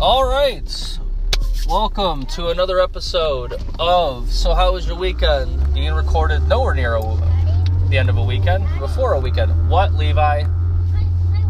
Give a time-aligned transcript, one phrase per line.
[0.00, 0.98] All right.
[1.68, 5.74] Welcome to another episode of So How Was Your Weekend?
[5.74, 7.02] Being recorded nowhere near a,
[7.88, 9.68] the end of a weekend, before a weekend.
[9.68, 10.20] What, Levi?
[10.20, 10.46] I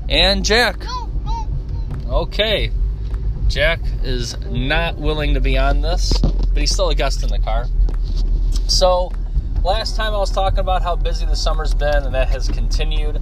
[0.10, 0.80] And Jack.
[0.80, 1.48] No, no,
[2.05, 2.12] no.
[2.24, 2.70] Okay.
[3.48, 6.12] Jack is not willing to be on this,
[6.57, 7.67] but he's still a guest in the car.
[8.67, 9.11] So,
[9.63, 13.21] last time I was talking about how busy the summer's been, and that has continued.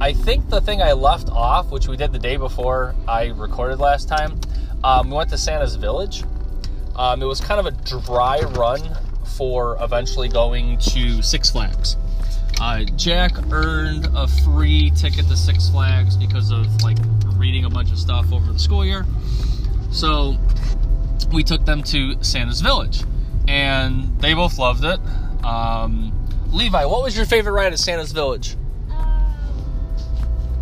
[0.00, 3.80] I think the thing I left off, which we did the day before I recorded
[3.80, 4.40] last time,
[4.84, 6.22] um, we went to Santa's Village.
[6.94, 8.80] Um, it was kind of a dry run
[9.36, 11.96] for eventually going to Six Flags.
[12.60, 16.98] Uh, Jack earned a free ticket to Six Flags because of like
[17.34, 19.04] reading a bunch of stuff over the school year.
[19.90, 20.36] So
[21.32, 23.02] we took them to Santa's Village,
[23.48, 25.00] and they both loved it.
[25.44, 26.12] Um,
[26.50, 28.56] Levi, what was your favorite ride at Santa's Village?
[28.90, 28.96] Um,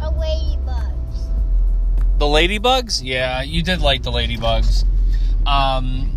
[0.01, 2.19] a ladybugs.
[2.19, 3.03] The Ladybugs?
[3.05, 4.85] Yeah, you did like the Ladybugs.
[5.47, 6.11] Um,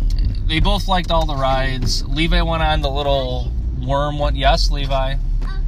[0.46, 2.04] they both liked all the rides.
[2.06, 4.34] Levi went on the little worm one.
[4.34, 5.14] Yes, Levi.
[5.14, 5.58] Uh, uh,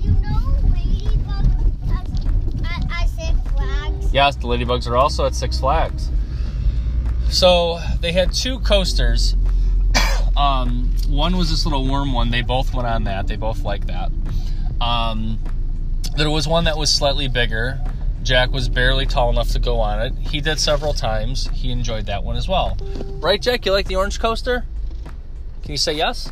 [0.00, 3.08] you know ladybugs at, at
[3.56, 4.12] Flags?
[4.12, 6.10] Yes, the Ladybugs are also at Six Flags.
[7.32, 9.36] So they had two coasters.
[10.36, 12.30] um, one was this little worm one.
[12.30, 13.26] They both went on that.
[13.26, 14.12] They both liked that.
[14.82, 15.38] Um,
[16.14, 17.80] there was one that was slightly bigger.
[18.22, 20.12] Jack was barely tall enough to go on it.
[20.18, 21.48] He did several times.
[21.54, 22.76] He enjoyed that one as well.
[23.20, 23.64] Right, Jack?
[23.64, 24.66] You like the orange coaster?
[25.62, 26.30] Can you say yes?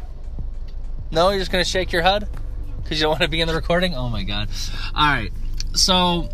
[1.10, 2.28] No, you're just going to shake your head?
[2.76, 3.94] Because you don't want to be in the recording?
[3.94, 4.50] Oh my god.
[4.94, 5.32] All right.
[5.74, 6.28] So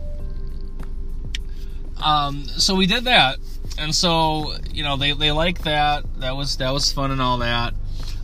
[2.03, 3.39] um, so we did that,
[3.79, 6.05] and so you know they they liked that.
[6.21, 7.75] That was that was fun and all that.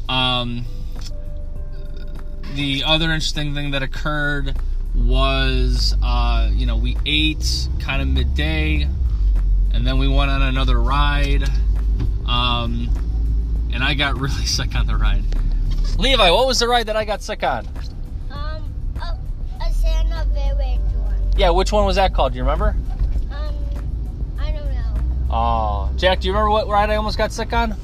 [0.08, 0.64] Um,
[2.54, 4.56] the other interesting thing that occurred
[4.94, 8.88] was uh, you know we ate kind of midday,
[9.72, 11.48] and then we went on another ride.
[12.26, 12.88] Um,
[13.72, 15.24] and I got really sick on the ride.
[15.98, 17.66] Levi, what was the ride that I got sick on?
[18.30, 19.18] Um, a,
[19.60, 21.32] a Santa Village one.
[21.36, 22.32] Yeah, which one was that called?
[22.32, 22.74] Do you remember?
[25.32, 27.74] Oh, Jack, do you remember what ride I almost got sick on?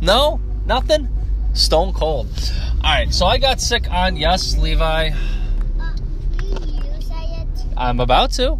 [0.00, 0.40] No?
[0.66, 1.08] Nothing?
[1.52, 2.28] Stone cold.
[2.82, 5.10] All right, so I got sick on, yes, Levi.
[5.80, 5.92] Uh,
[6.36, 7.48] please you say it.
[7.76, 8.58] I'm about to.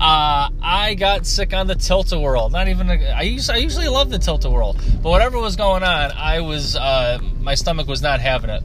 [0.00, 2.48] Uh, I got sick on the Tilt-A-Whirl.
[2.48, 2.88] Not even.
[2.90, 6.76] A, I usually, I usually love the Tilt-A-Whirl, but whatever was going on, I was.
[6.76, 8.62] Uh, my stomach was not having it.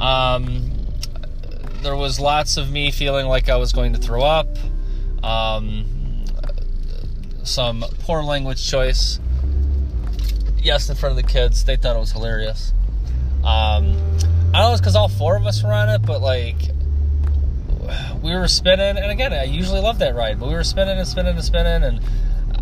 [0.00, 0.72] Um,
[1.82, 4.48] there was lots of me feeling like I was going to throw up.
[5.22, 5.84] Um,
[7.44, 9.20] some poor language choice.
[10.58, 12.72] Yes, in front of the kids, they thought it was hilarious.
[13.38, 13.96] Um,
[14.52, 16.56] I don't know, it's because all four of us were on it, but like
[18.22, 21.08] we were spinning, and again, I usually love that ride, but we were spinning and
[21.08, 22.00] spinning and spinning, and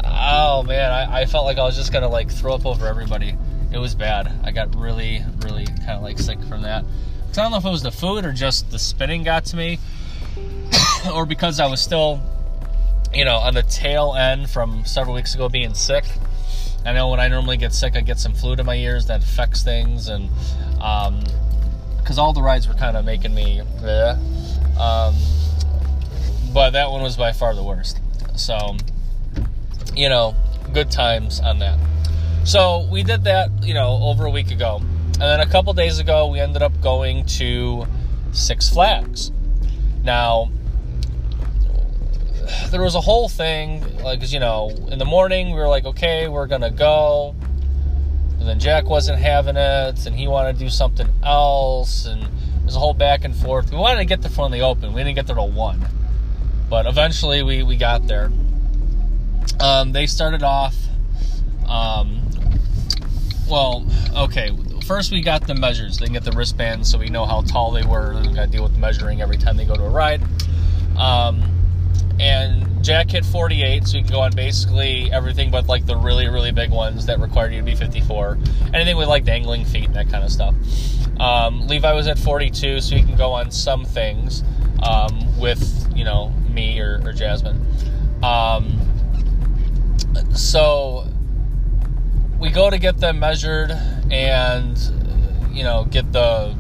[0.04, 3.36] oh man, I, I felt like I was just gonna like throw up over everybody.
[3.72, 4.32] It was bad.
[4.44, 6.84] I got really, really kind of like sick from that.
[7.30, 9.78] I don't know if it was the food or just the spinning got to me,
[11.14, 12.20] or because I was still,
[13.14, 16.04] you know, on the tail end from several weeks ago being sick.
[16.84, 19.22] I know when I normally get sick, I get some fluid in my ears that
[19.22, 20.30] affects things, and
[20.80, 21.22] um
[22.08, 23.60] because all the rides were kind of making me.
[23.80, 24.16] bleh.
[24.80, 25.14] Um,
[26.54, 28.00] but that one was by far the worst.
[28.34, 28.76] So,
[29.94, 30.34] you know,
[30.72, 31.78] good times on that.
[32.44, 34.80] So we did that, you know, over a week ago.
[34.80, 37.86] And then a couple days ago, we ended up going to
[38.32, 39.30] Six Flags.
[40.02, 40.50] Now,
[42.70, 45.84] there was a whole thing, like, 'cause, you know, in the morning, we were like,
[45.84, 47.34] okay, we're to go.
[48.38, 52.06] And then Jack wasn't having it, and he wanted to do something else.
[52.06, 52.26] And
[52.62, 53.70] there's a whole back and forth.
[53.70, 54.92] We wanted to get there from the open.
[54.92, 55.87] We didn't get there till 1.
[56.70, 58.31] But eventually, we, we got there.
[59.61, 60.76] Um, they started off.
[61.67, 62.20] Um,
[63.49, 63.87] well,
[64.17, 64.52] okay.
[64.84, 65.99] First, we got the measures.
[65.99, 68.20] They get the wristbands so we know how tall they were.
[68.22, 70.22] We got to deal with measuring every time they go to a ride.
[70.96, 71.43] Um,
[72.20, 76.29] and Jack hit 48, so you can go on basically everything but like the really,
[76.29, 78.38] really big ones that required you to be 54.
[78.75, 80.55] Anything with like dangling feet and that kind of stuff.
[81.20, 84.43] Um, Levi was at 42, so he can go on some things
[84.82, 87.65] um, with, you know, me or, or Jasmine.
[88.23, 88.79] Um,
[90.35, 91.06] so
[92.38, 93.73] we go to get them measured
[94.11, 94.79] and
[95.53, 96.56] you know get the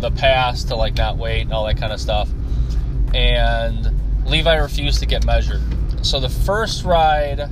[0.00, 2.28] the pass to like not wait and all that kind of stuff
[3.14, 3.93] and
[4.26, 5.62] levi refused to get measured
[6.02, 7.48] so the first ride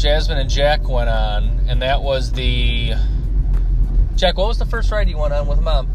[0.00, 2.94] Jasmine and Jack went on, and that was the.
[4.16, 5.90] Jack, what was the first ride you went on with mom?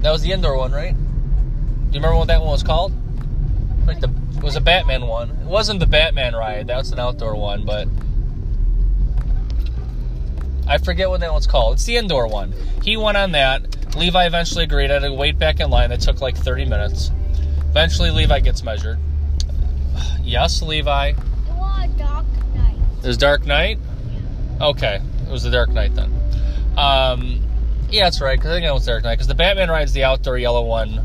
[0.00, 0.94] That was the indoor one, right?
[0.94, 2.92] Do you remember what that one was called?
[3.86, 5.30] Like the it was a Batman one.
[5.30, 6.66] It wasn't the Batman ride.
[6.66, 7.88] That's an outdoor one, but
[10.68, 11.76] I forget what that one's called.
[11.76, 12.52] It's the indoor one.
[12.82, 13.96] He went on that.
[13.96, 14.90] Levi eventually agreed.
[14.90, 15.92] I had to wait back in line.
[15.92, 17.10] It took like 30 minutes.
[17.74, 19.00] Eventually, Levi gets measured.
[20.22, 21.08] Yes, Levi.
[21.08, 21.16] It
[21.48, 22.24] was a dark
[22.54, 22.76] night.
[23.02, 23.78] It was Dark Knight?
[24.60, 25.00] Okay.
[25.26, 26.12] It was the Dark Knight then.
[26.76, 27.40] Um,
[27.90, 28.38] yeah, that's right.
[28.38, 29.14] Because I think it was Dark Knight.
[29.14, 30.98] Because the Batman ride's the outdoor yellow one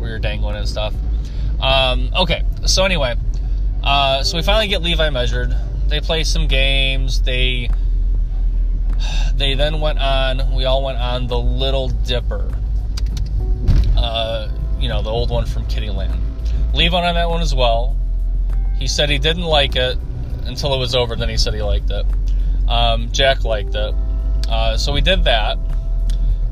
[0.00, 0.92] where you're dangling and stuff.
[1.60, 2.42] Um, okay.
[2.66, 3.14] So, anyway.
[3.84, 5.54] Uh, so we finally get Levi measured.
[5.86, 7.22] They play some games.
[7.22, 7.70] They
[9.36, 10.56] they then went on.
[10.56, 12.50] We all went on the Little Dipper.
[13.96, 14.35] Uh,
[14.86, 16.16] you know, the old one from Kiddieland.
[16.72, 17.96] Levi went on that one as well.
[18.78, 19.98] He said he didn't like it
[20.44, 21.16] until it was over.
[21.16, 22.06] Then he said he liked it.
[22.68, 23.94] Um, Jack liked it.
[24.48, 25.58] Uh, so we did that.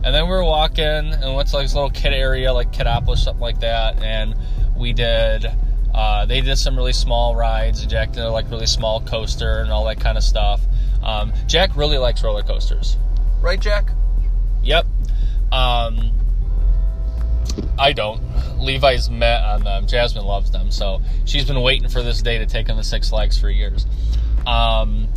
[0.03, 3.19] And then we were walking and went to like this little kid area, like Kidopolis,
[3.19, 4.03] something like that.
[4.03, 4.35] And
[4.77, 5.47] we did,
[5.95, 7.83] uh, they did some really small rides.
[7.83, 10.61] And Jack did a like really small coaster and all that kind of stuff.
[11.05, 12.97] Um, Jack really likes roller coasters.
[13.41, 13.93] Right, Jack?
[14.65, 14.87] Yep.
[15.53, 16.11] Um,
[17.79, 18.21] I don't.
[18.59, 19.87] Levi's met on them.
[19.87, 23.11] Jasmine loves them, so she's been waiting for this day to take him to Six
[23.11, 23.87] Flags for years.
[24.47, 25.09] Um,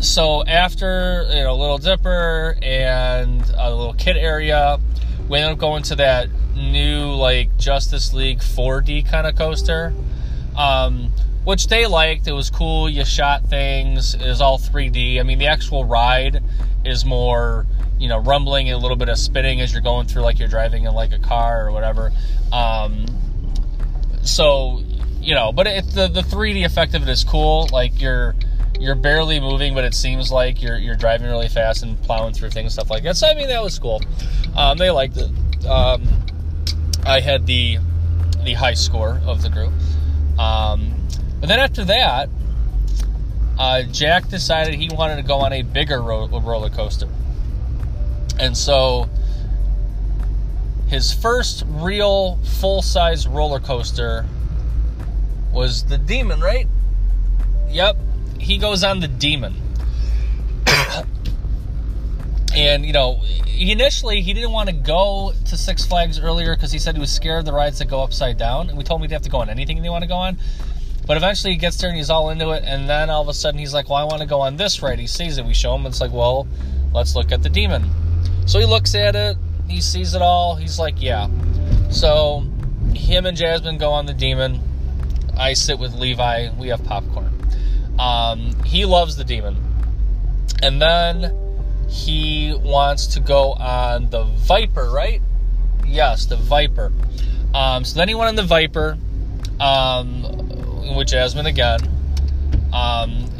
[0.00, 4.78] so after you know Little Dipper and a little kid area,
[5.28, 9.92] we ended up going to that new like Justice League 4D kind of coaster,
[10.56, 11.12] um,
[11.44, 12.26] which they liked.
[12.26, 12.88] It was cool.
[12.88, 14.14] You shot things.
[14.14, 15.20] It was all 3D.
[15.20, 16.42] I mean, the actual ride
[16.84, 17.66] is more
[17.98, 20.48] you know rumbling and a little bit of spinning as you're going through like you're
[20.48, 22.12] driving in like a car or whatever.
[22.52, 23.06] Um,
[24.22, 24.82] so
[25.20, 27.68] you know, but it's the the 3D effect of it is cool.
[27.72, 28.34] Like you're
[28.78, 32.50] you're barely moving, but it seems like you're you're driving really fast and plowing through
[32.50, 33.16] things, stuff like that.
[33.16, 34.00] So I mean, that was cool.
[34.56, 35.30] Um, they liked it.
[35.66, 36.06] Um,
[37.04, 37.78] I had the
[38.44, 39.72] the high score of the group.
[40.38, 40.94] Um,
[41.40, 42.28] but then after that,
[43.58, 47.08] uh, Jack decided he wanted to go on a bigger ro- roller coaster,
[48.38, 49.08] and so
[50.88, 54.24] his first real full size roller coaster
[55.52, 56.68] was the Demon, right?
[57.68, 57.96] Yep,
[58.38, 59.54] he goes on the Demon.
[62.54, 63.22] and, you know,
[63.58, 67.10] initially he didn't want to go to Six Flags earlier because he said he was
[67.10, 68.68] scared of the rides that go upside down.
[68.68, 70.38] And we told him he'd have to go on anything they want to go on.
[71.06, 72.64] But eventually he gets there and he's all into it.
[72.64, 74.82] And then all of a sudden he's like, well, I want to go on this
[74.82, 74.98] ride.
[74.98, 75.44] He sees it.
[75.44, 75.86] We show him.
[75.86, 76.46] It's like, well,
[76.92, 77.90] let's look at the Demon.
[78.46, 79.36] So he looks at it.
[79.68, 80.54] He sees it all.
[80.54, 81.28] He's like, yeah.
[81.90, 82.44] So
[82.94, 84.60] him and Jasmine go on the Demon.
[85.36, 86.50] I sit with Levi.
[86.58, 87.32] We have popcorn.
[87.98, 89.56] Um, he loves the demon.
[90.62, 91.34] And then
[91.88, 95.20] he wants to go on the Viper, right?
[95.86, 96.92] Yes, the Viper.
[97.54, 98.96] Um, so then he went on the Viper
[99.60, 100.22] um,
[100.96, 101.80] with Jasmine again.
[102.72, 103.30] Um,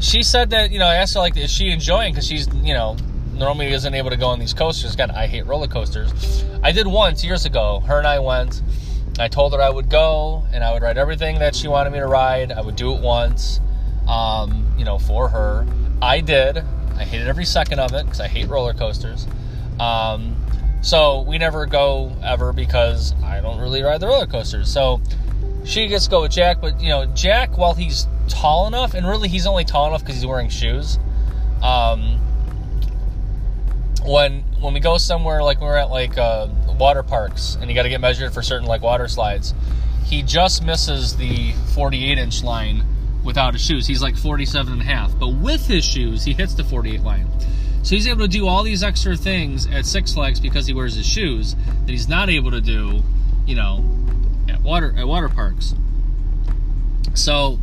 [0.00, 2.12] she said that, you know, I asked her, like, is she enjoying?
[2.12, 2.96] Because she's, you know,
[3.34, 4.94] normally isn't able to go on these coasters.
[4.94, 6.44] Again, I hate roller coasters.
[6.62, 7.80] I did once years ago.
[7.80, 8.62] Her and I went.
[9.18, 11.98] I told her I would go and I would ride everything that she wanted me
[12.00, 12.50] to ride.
[12.50, 13.60] I would do it once
[14.08, 15.66] um, you know, for her.
[16.02, 16.58] I did.
[16.96, 19.26] I hated every second of it because I hate roller coasters.
[19.80, 20.36] Um,
[20.82, 24.70] so we never go ever because I don't really ride the roller coasters.
[24.70, 25.00] So
[25.64, 29.06] she gets to go with Jack, but you know, Jack, while he's tall enough, and
[29.06, 30.98] really he's only tall enough because he's wearing shoes.
[31.62, 32.20] Um,
[34.04, 37.84] when when we go somewhere like we're at like uh, water parks and you got
[37.84, 39.54] to get measured for certain like water slides,
[40.04, 42.84] he just misses the 48 inch line
[43.24, 43.86] without his shoes.
[43.86, 45.18] He's like 47 and a half.
[45.18, 47.26] But with his shoes, he hits the 48 line.
[47.82, 50.94] So he's able to do all these extra things at Six Flags because he wears
[50.94, 53.02] his shoes that he's not able to do,
[53.46, 53.84] you know,
[54.48, 55.74] at water at water parks.
[57.14, 57.58] So,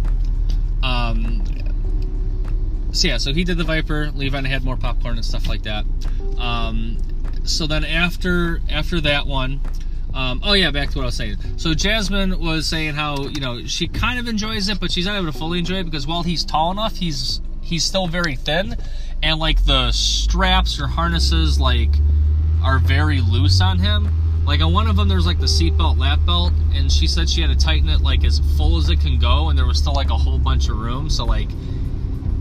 [0.84, 1.44] um,
[2.92, 4.12] so yeah, so he did the Viper.
[4.14, 5.86] Levi had more popcorn and stuff like that.
[6.38, 6.98] Um,
[7.44, 9.62] so then after after that one,
[10.14, 11.38] um, oh yeah, back to what I was saying.
[11.58, 15.16] So Jasmine was saying how you know she kind of enjoys it, but she's not
[15.16, 18.76] able to fully enjoy it because while he's tall enough, he's he's still very thin,
[19.24, 21.92] and like the straps or harnesses like
[22.64, 24.10] are very loose on him.
[24.46, 27.42] Like on one of them, there's like the seatbelt lap belt, and she said she
[27.42, 29.94] had to tighten it like as full as it can go, and there was still
[29.94, 31.10] like a whole bunch of room.
[31.10, 31.50] So like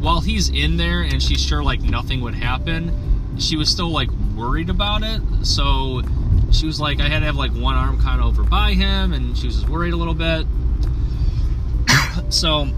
[0.01, 4.11] while he's in there and she's sure like nothing would happen, she was still like
[4.37, 5.21] worried about it.
[5.45, 6.03] So
[6.51, 9.13] she was like, I had to have like one arm kind of over by him,
[9.13, 10.47] and she was worried a little bit.
[12.31, 12.69] so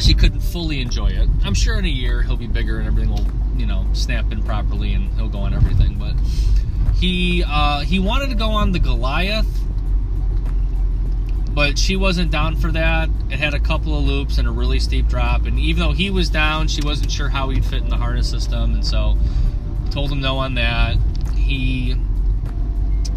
[0.00, 1.28] she couldn't fully enjoy it.
[1.44, 4.42] I'm sure in a year he'll be bigger and everything will, you know, snap in
[4.42, 5.96] properly and he'll go on everything.
[5.98, 6.14] But
[6.96, 9.46] he uh, he wanted to go on the Goliath,
[11.54, 13.08] but she wasn't down for that.
[13.30, 16.10] It had a couple of loops and a really steep drop, and even though he
[16.10, 19.16] was down, she wasn't sure how he'd fit in the harness system, and so
[19.90, 20.96] told him no on that.
[21.34, 21.96] He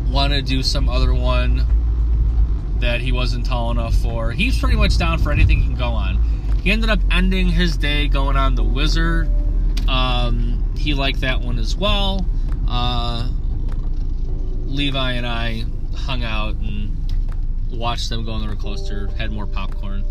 [0.09, 1.65] wanted to do some other one
[2.79, 4.31] that he wasn't tall enough for.
[4.31, 6.21] He's pretty much down for anything he can go on.
[6.63, 9.29] He ended up ending his day going on the Wizard.
[9.87, 12.25] Um, he liked that one as well.
[12.67, 13.29] Uh,
[14.65, 15.63] Levi and I
[15.95, 16.84] hung out and
[17.75, 20.03] watched them go on the roller coaster, had more popcorn.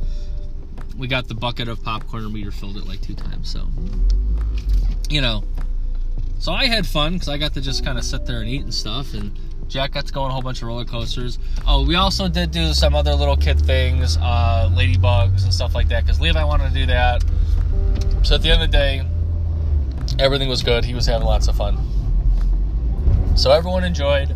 [0.97, 3.51] We got the bucket of popcorn and we refilled it like two times.
[3.51, 3.67] So,
[5.09, 5.45] you know,
[6.39, 8.63] so I had fun because I got to just kind of sit there and eat
[8.63, 9.15] and stuff.
[9.15, 9.37] And
[9.69, 11.39] Jack got to go on a whole bunch of roller coasters.
[11.67, 15.89] Oh, we also did do some other little kid things, uh, ladybugs and stuff like
[15.89, 17.25] that because Levi wanted to do that.
[18.23, 19.03] So at the end of the day,
[20.19, 20.85] everything was good.
[20.85, 21.79] He was having lots of fun.
[23.37, 24.35] So everyone enjoyed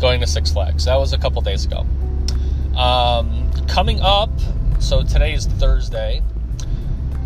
[0.00, 0.84] going to Six Flags.
[0.84, 1.86] That was a couple days ago.
[2.78, 4.30] Um, coming up,
[4.78, 6.22] so today is Thursday.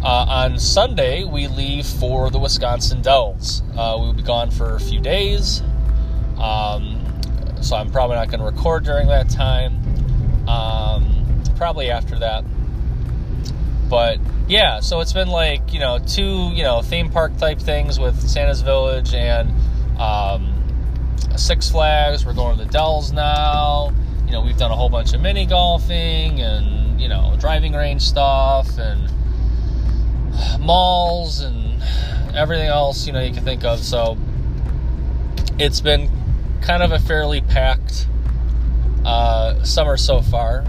[0.03, 3.63] Uh, on Sunday, we leave for the Wisconsin Dells.
[3.77, 5.63] Uh, we'll be gone for a few days.
[6.39, 7.05] Um,
[7.61, 9.77] so I'm probably not going to record during that time.
[10.49, 12.45] Um, probably after that.
[13.91, 14.19] But
[14.49, 18.19] yeah, so it's been like, you know, two, you know, theme park type things with
[18.27, 19.53] Santa's Village and
[20.01, 20.49] um,
[21.37, 22.25] Six Flags.
[22.25, 23.93] We're going to the Dells now.
[24.33, 28.01] You know, we've done a whole bunch of mini golfing and, you know, driving range
[28.01, 29.11] stuff and
[30.59, 31.83] malls and
[32.35, 33.81] everything else, you know, you can think of.
[33.81, 34.17] So
[35.59, 36.11] it's been
[36.63, 38.07] kind of a fairly packed
[39.05, 40.65] uh, summer so far.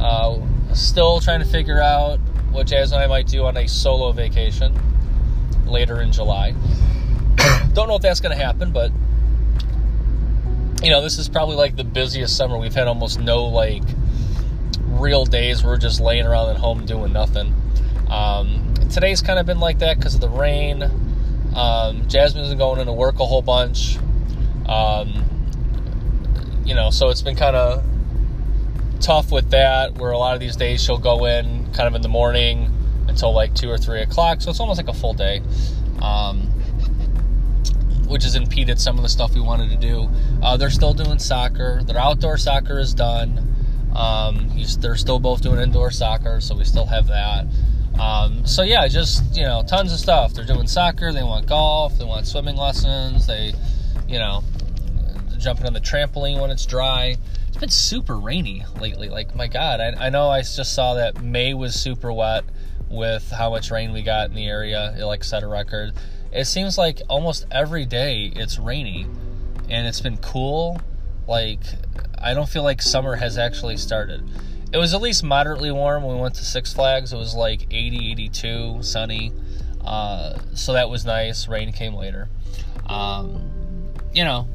[0.00, 0.40] Uh,
[0.74, 2.18] still trying to figure out
[2.50, 4.76] what Jazz and I might do on a solo vacation
[5.64, 6.56] later in July.
[7.72, 8.90] Don't know if that's going to happen, but
[10.82, 12.58] you know, this is probably like the busiest summer.
[12.58, 13.84] We've had almost no like
[14.86, 15.62] real days.
[15.62, 17.54] We're just laying around at home doing nothing.
[18.10, 20.82] Um, today's kind of been like that because of the rain.
[21.54, 23.98] Um, Jasmine's been going into work a whole bunch.
[24.66, 25.24] Um,
[26.64, 27.84] you know, so it's been kind of
[29.00, 29.94] tough with that.
[29.94, 32.72] Where a lot of these days she'll go in kind of in the morning
[33.08, 34.40] until like two or three o'clock.
[34.40, 35.42] So it's almost like a full day.
[36.00, 36.52] Um,
[38.12, 40.08] which has impeded some of the stuff we wanted to do.
[40.42, 41.82] Uh, they're still doing soccer.
[41.82, 43.48] Their outdoor soccer is done.
[43.96, 44.50] Um,
[44.80, 47.46] they're still both doing indoor soccer, so we still have that.
[47.98, 50.34] Um, so yeah, just you know, tons of stuff.
[50.34, 51.12] They're doing soccer.
[51.12, 51.98] They want golf.
[51.98, 53.26] They want swimming lessons.
[53.26, 53.52] They,
[54.08, 54.42] you know,
[55.38, 57.16] jumping on the trampoline when it's dry.
[57.48, 59.08] It's been super rainy lately.
[59.08, 62.44] Like my God, I, I know I just saw that May was super wet
[62.90, 64.94] with how much rain we got in the area.
[64.98, 65.94] It like set a record
[66.32, 69.06] it seems like almost every day it's rainy
[69.68, 70.80] and it's been cool.
[71.28, 71.60] Like,
[72.18, 74.22] I don't feel like summer has actually started.
[74.72, 77.12] It was at least moderately warm when we went to Six Flags.
[77.12, 79.32] It was like 80, 82, sunny.
[79.84, 81.48] Uh, so that was nice.
[81.48, 82.28] Rain came later.
[82.86, 84.48] Um, you know,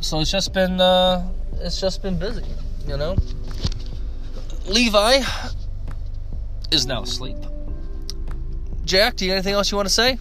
[0.00, 1.26] so it's just been uh,
[1.60, 2.44] it's just been busy.
[2.86, 3.16] You know,
[4.66, 5.22] Levi
[6.70, 7.36] is now asleep.
[8.84, 10.18] Jack, do you have anything else you want to say?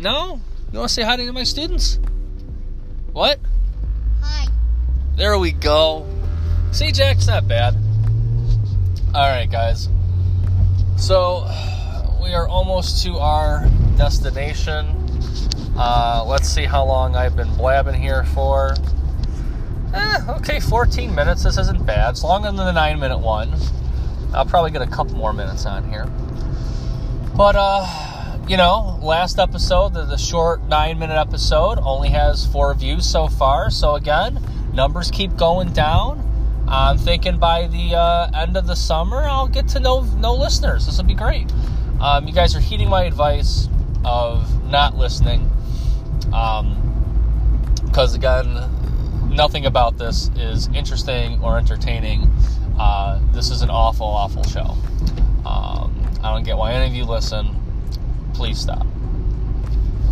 [0.00, 0.40] No?
[0.72, 1.98] You want to say hi to any of my students?
[3.12, 3.38] What?
[4.22, 4.46] Hi.
[5.16, 6.06] There we go.
[6.72, 7.76] See, Jack's not bad.
[9.08, 9.90] Alright, guys.
[10.96, 11.46] So,
[12.22, 14.86] we are almost to our destination.
[15.76, 18.74] Uh, let's see how long I've been blabbing here for.
[19.92, 21.42] Eh, okay, 14 minutes.
[21.42, 22.12] This isn't bad.
[22.12, 23.52] It's longer than the 9 minute one.
[24.32, 26.06] I'll probably get a couple more minutes on here.
[27.36, 28.09] But, uh,
[28.50, 33.28] you know, last episode, the, the short nine minute episode, only has four views so
[33.28, 33.70] far.
[33.70, 36.18] So, again, numbers keep going down.
[36.66, 40.86] I'm thinking by the uh, end of the summer, I'll get to know no listeners.
[40.86, 41.48] This will be great.
[42.00, 43.68] Um, you guys are heeding my advice
[44.04, 45.48] of not listening.
[46.24, 52.28] Because, um, again, nothing about this is interesting or entertaining.
[52.76, 54.76] Uh, this is an awful, awful show.
[55.46, 57.60] Um, I don't get why any of you listen
[58.40, 58.86] please stop.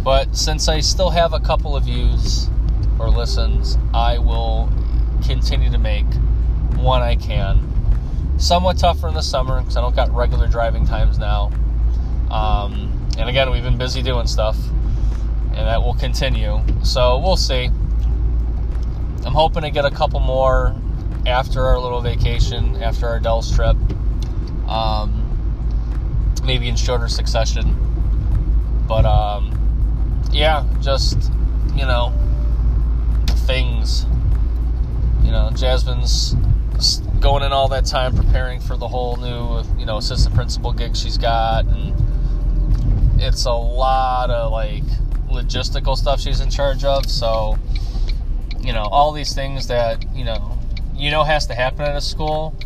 [0.04, 2.50] But since I still have a couple of views
[2.98, 4.68] or listens, I will
[5.24, 6.04] continue to make
[6.76, 7.58] one I can.
[8.36, 11.50] Somewhat tougher in the summer because I don't got regular driving times now.
[12.30, 14.58] Um, and again, we've been busy doing stuff,
[15.54, 16.60] and that will continue.
[16.84, 17.70] So we'll see.
[19.24, 20.76] I'm hoping to get a couple more
[21.26, 23.76] after our little vacation, after our Dells trip.
[24.68, 25.24] Um,
[26.44, 27.76] maybe in shorter succession.
[28.88, 29.52] But um,
[30.32, 31.30] yeah, just
[31.76, 32.12] you know,
[33.46, 34.06] things.
[35.22, 36.34] You know, Jasmine's
[37.20, 40.96] going in all that time preparing for the whole new, you know, assistant principal gig
[40.96, 41.94] she's got, and
[43.20, 44.84] it's a lot of like
[45.28, 47.10] logistical stuff she's in charge of.
[47.10, 47.58] So,
[48.60, 50.58] you know, all these things that you know,
[50.94, 52.56] you know, has to happen at a school,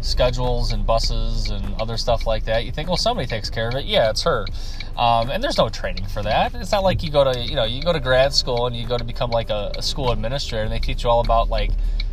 [0.00, 2.64] schedules and buses and other stuff like that.
[2.64, 3.86] You think, well, somebody takes care of it.
[3.86, 4.46] Yeah, it's her.
[4.96, 6.54] Um, and there's no training for that.
[6.54, 8.86] It's not like you go to, you know, you go to grad school and you
[8.86, 11.70] go to become like a, a school administrator, and they teach you all about like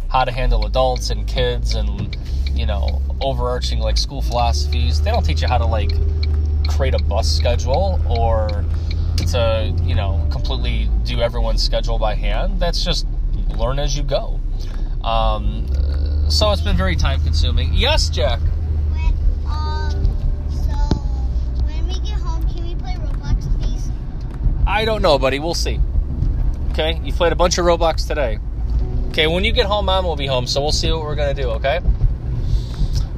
[0.09, 2.15] how to handle adults and kids and
[2.53, 5.01] you know overarching like school philosophies.
[5.01, 5.91] They don't teach you how to like
[6.67, 8.65] create a bus schedule or
[9.31, 12.59] to you know completely do everyone's schedule by hand.
[12.59, 13.05] That's just
[13.57, 14.39] learn as you go.
[15.03, 15.67] Um,
[16.29, 17.73] so it's been very time consuming.
[17.73, 18.39] Yes, Jack.
[18.39, 19.13] When,
[19.47, 19.91] um,
[20.51, 20.73] so
[21.63, 23.89] when we get home, can we play Roblox, please?
[24.67, 25.39] I don't know, buddy.
[25.39, 25.79] We'll see.
[26.71, 28.37] Okay, you played a bunch of Roblox today.
[29.07, 31.33] Okay, when you get home, mom will be home, so we'll see what we're gonna
[31.33, 31.51] do.
[31.51, 31.79] Okay.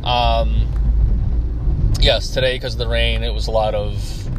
[0.04, 0.68] Um.
[2.00, 4.30] Yes, today because of the rain, it was a lot of,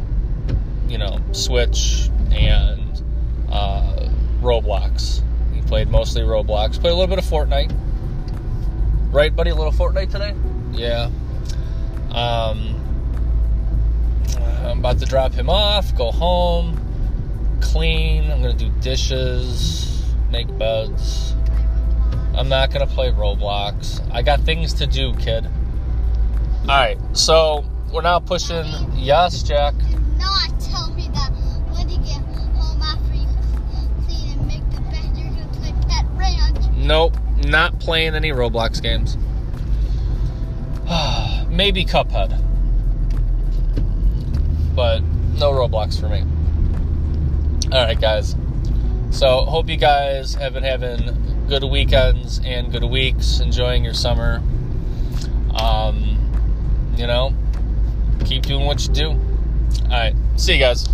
[0.89, 3.03] you know, Switch and
[3.51, 4.09] uh,
[4.41, 5.21] Roblox.
[5.53, 6.81] We played mostly Roblox.
[6.81, 7.77] Played a little bit of Fortnite.
[9.13, 9.51] Right, buddy?
[9.51, 10.35] A little Fortnite today.
[10.73, 11.11] Yeah.
[12.13, 12.77] Um.
[14.65, 15.95] I'm about to drop him off.
[15.97, 16.87] Go home.
[17.61, 18.31] Clean.
[18.31, 20.03] I'm gonna do dishes.
[20.31, 21.35] Make beds.
[22.35, 24.01] I'm not gonna play Roblox.
[24.13, 25.47] I got things to do, kid.
[26.63, 28.65] Alright, so we're now pushing
[28.95, 29.75] yes, Jack.
[29.75, 31.31] Do not tell me that
[31.73, 32.23] when you get
[32.55, 33.27] home after you
[34.07, 36.77] clean and make the bed, you're gonna play Pet Ranch.
[36.77, 39.17] Nope, not playing any Roblox games.
[41.51, 42.41] Maybe Cuphead.
[44.77, 45.03] But
[45.39, 46.25] no Roblox for me.
[47.73, 48.35] Alright, guys.
[49.11, 54.43] So, hope you guys have been having good weekends and good weeks, enjoying your summer.
[55.55, 56.19] Um,
[56.97, 57.33] you know,
[58.25, 59.11] keep doing what you do.
[59.11, 60.89] All right, see you guys.